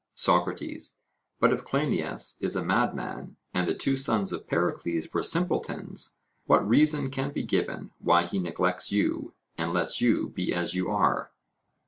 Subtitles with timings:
[0.15, 0.97] SOCRATES:
[1.39, 6.67] But if Cleinias is a madman and the two sons of Pericles were simpletons, what
[6.67, 11.29] reason can be given why he neglects you, and lets you be as you are?